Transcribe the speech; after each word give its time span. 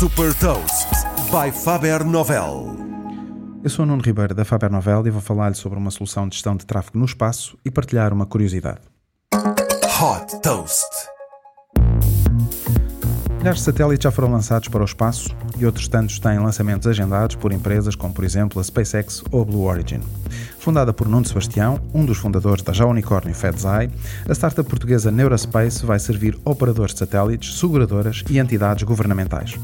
Super 0.00 0.34
Toast 0.36 0.88
by 1.30 1.52
Faber 1.52 2.02
Novel. 2.06 2.74
Eu 3.62 3.68
sou 3.68 3.84
o 3.84 3.86
Nuno 3.86 4.00
Ribeiro 4.00 4.34
da 4.34 4.46
Faber 4.46 4.70
Novel 4.72 5.06
e 5.06 5.10
vou 5.10 5.20
falar-lhe 5.20 5.54
sobre 5.54 5.78
uma 5.78 5.90
solução 5.90 6.26
de 6.26 6.36
gestão 6.36 6.56
de 6.56 6.64
tráfego 6.64 6.98
no 6.98 7.04
espaço 7.04 7.58
e 7.66 7.70
partilhar 7.70 8.10
uma 8.10 8.24
curiosidade. 8.24 8.80
Hot 9.34 10.40
Toast. 10.40 10.88
Milhares 13.40 13.60
de 13.60 13.64
satélites 13.64 14.04
já 14.04 14.10
foram 14.10 14.30
lançados 14.30 14.68
para 14.68 14.82
o 14.82 14.84
espaço 14.84 15.34
e 15.58 15.64
outros 15.64 15.88
tantos 15.88 16.18
têm 16.18 16.38
lançamentos 16.38 16.86
agendados 16.86 17.36
por 17.36 17.52
empresas 17.52 17.94
como, 17.94 18.12
por 18.12 18.22
exemplo, 18.22 18.60
a 18.60 18.62
SpaceX 18.62 19.24
ou 19.30 19.40
a 19.40 19.44
Blue 19.46 19.62
Origin. 19.62 20.00
Fundada 20.58 20.92
por 20.92 21.08
Nuno 21.08 21.24
Sebastião, 21.24 21.80
um 21.94 22.04
dos 22.04 22.18
fundadores 22.18 22.62
da 22.62 22.74
já 22.74 22.84
unicórnio 22.84 23.34
FedSci, 23.34 23.90
a 24.28 24.32
startup 24.34 24.68
portuguesa 24.68 25.10
Neurospace 25.10 25.86
vai 25.86 25.98
servir 25.98 26.38
operadores 26.44 26.92
de 26.92 26.98
satélites, 26.98 27.58
seguradoras 27.58 28.22
e 28.28 28.38
entidades 28.38 28.82
governamentais. 28.82 29.54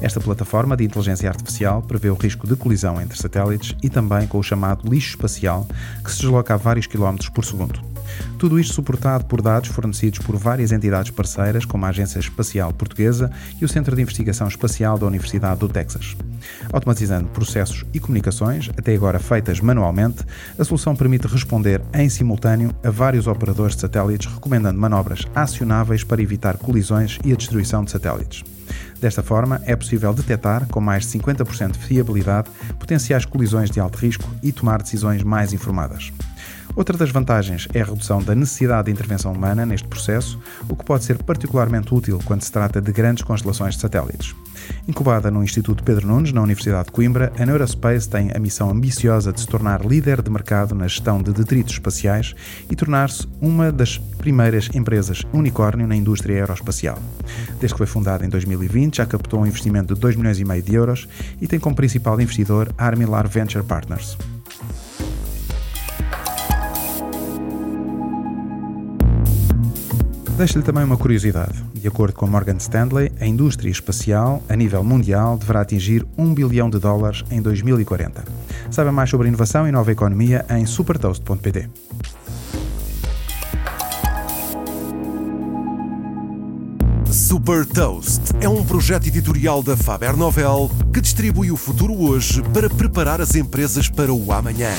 Esta 0.00 0.20
plataforma 0.20 0.76
de 0.76 0.84
inteligência 0.84 1.28
artificial 1.28 1.82
prevê 1.82 2.10
o 2.10 2.14
risco 2.14 2.46
de 2.46 2.54
colisão 2.54 3.02
entre 3.02 3.18
satélites 3.18 3.74
e 3.82 3.90
também 3.90 4.28
com 4.28 4.38
o 4.38 4.44
chamado 4.44 4.88
lixo 4.88 5.10
espacial, 5.10 5.66
que 6.04 6.12
se 6.12 6.20
desloca 6.20 6.54
a 6.54 6.56
vários 6.56 6.86
quilómetros 6.86 7.30
por 7.30 7.44
segundo. 7.44 7.93
Tudo 8.38 8.58
isto 8.58 8.74
suportado 8.74 9.24
por 9.24 9.40
dados 9.40 9.68
fornecidos 9.70 10.18
por 10.20 10.36
várias 10.36 10.72
entidades 10.72 11.10
parceiras, 11.10 11.64
como 11.64 11.84
a 11.86 11.88
Agência 11.88 12.18
Espacial 12.18 12.72
Portuguesa 12.72 13.30
e 13.60 13.64
o 13.64 13.68
Centro 13.68 13.94
de 13.96 14.02
Investigação 14.02 14.48
Espacial 14.48 14.98
da 14.98 15.06
Universidade 15.06 15.60
do 15.60 15.68
Texas. 15.68 16.16
Automatizando 16.72 17.28
processos 17.28 17.84
e 17.92 18.00
comunicações, 18.00 18.70
até 18.76 18.94
agora 18.94 19.18
feitas 19.18 19.60
manualmente, 19.60 20.24
a 20.58 20.64
solução 20.64 20.94
permite 20.94 21.26
responder 21.26 21.80
em 21.92 22.08
simultâneo 22.08 22.74
a 22.82 22.90
vários 22.90 23.26
operadores 23.26 23.74
de 23.74 23.82
satélites, 23.82 24.32
recomendando 24.32 24.78
manobras 24.78 25.24
acionáveis 25.34 26.04
para 26.04 26.22
evitar 26.22 26.56
colisões 26.58 27.18
e 27.24 27.32
a 27.32 27.36
destruição 27.36 27.84
de 27.84 27.90
satélites. 27.90 28.44
Desta 29.00 29.22
forma, 29.22 29.60
é 29.66 29.76
possível 29.76 30.14
detectar, 30.14 30.66
com 30.68 30.80
mais 30.80 31.06
de 31.06 31.18
50% 31.18 31.72
de 31.72 31.78
fiabilidade, 31.78 32.48
potenciais 32.78 33.24
colisões 33.24 33.70
de 33.70 33.78
alto 33.78 33.98
risco 33.98 34.28
e 34.42 34.50
tomar 34.52 34.82
decisões 34.82 35.22
mais 35.22 35.52
informadas. 35.52 36.10
Outra 36.76 36.98
das 36.98 37.10
vantagens 37.10 37.68
é 37.72 37.80
a 37.80 37.84
redução 37.84 38.20
da 38.20 38.34
necessidade 38.34 38.86
de 38.86 38.92
intervenção 38.92 39.32
humana 39.32 39.64
neste 39.64 39.86
processo, 39.86 40.40
o 40.68 40.74
que 40.74 40.84
pode 40.84 41.04
ser 41.04 41.22
particularmente 41.22 41.94
útil 41.94 42.18
quando 42.24 42.42
se 42.42 42.50
trata 42.50 42.80
de 42.80 42.90
grandes 42.90 43.22
constelações 43.22 43.76
de 43.76 43.80
satélites. 43.80 44.34
Incubada 44.88 45.30
no 45.30 45.44
Instituto 45.44 45.84
Pedro 45.84 46.08
Nunes, 46.08 46.32
na 46.32 46.42
Universidade 46.42 46.86
de 46.86 46.92
Coimbra, 46.92 47.32
a 47.38 47.46
Neurospace 47.46 48.08
tem 48.08 48.32
a 48.34 48.40
missão 48.40 48.70
ambiciosa 48.70 49.32
de 49.32 49.40
se 49.40 49.46
tornar 49.46 49.84
líder 49.84 50.20
de 50.20 50.30
mercado 50.30 50.74
na 50.74 50.88
gestão 50.88 51.22
de 51.22 51.32
detritos 51.32 51.74
espaciais 51.74 52.34
e 52.68 52.74
tornar-se 52.74 53.28
uma 53.40 53.70
das 53.70 53.98
primeiras 53.98 54.68
empresas 54.74 55.22
unicórnio 55.32 55.86
na 55.86 55.94
indústria 55.94 56.36
aeroespacial. 56.36 56.98
Desde 57.60 57.74
que 57.74 57.78
foi 57.78 57.86
fundada 57.86 58.26
em 58.26 58.28
2020, 58.28 58.96
já 58.96 59.06
captou 59.06 59.40
um 59.40 59.46
investimento 59.46 59.94
de 59.94 60.00
2 60.00 60.16
milhões 60.16 60.40
e 60.40 60.44
meio 60.44 60.62
de 60.62 60.74
euros 60.74 61.06
e 61.40 61.46
tem 61.46 61.60
como 61.60 61.76
principal 61.76 62.20
investidor 62.20 62.74
a 62.76 62.86
Armilar 62.86 63.28
Venture 63.28 63.64
Partners. 63.64 64.16
Deixo-lhe 70.44 70.62
também 70.62 70.84
uma 70.84 70.98
curiosidade. 70.98 71.64
De 71.72 71.88
acordo 71.88 72.12
com 72.12 72.26
Morgan 72.26 72.58
Stanley, 72.58 73.10
a 73.18 73.24
indústria 73.24 73.70
espacial, 73.70 74.42
a 74.46 74.54
nível 74.54 74.84
mundial, 74.84 75.38
deverá 75.38 75.62
atingir 75.62 76.06
1 76.18 76.34
bilhão 76.34 76.68
de 76.68 76.78
dólares 76.78 77.24
em 77.30 77.40
2040. 77.40 78.22
Saiba 78.70 78.92
mais 78.92 79.08
sobre 79.08 79.28
inovação 79.28 79.66
e 79.66 79.72
nova 79.72 79.90
economia 79.90 80.44
em 80.50 80.66
supertoast.pt. 80.66 81.70
Super 87.10 87.64
Toast 87.64 88.20
é 88.38 88.46
um 88.48 88.62
projeto 88.66 89.06
editorial 89.06 89.62
da 89.62 89.78
Faber 89.78 90.14
Novel 90.14 90.70
que 90.92 91.00
distribui 91.00 91.50
o 91.50 91.56
futuro 91.56 91.94
hoje 91.98 92.42
para 92.52 92.68
preparar 92.68 93.18
as 93.18 93.34
empresas 93.34 93.88
para 93.88 94.12
o 94.12 94.30
amanhã. 94.30 94.74